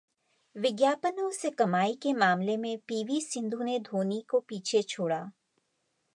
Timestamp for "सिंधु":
3.21-3.63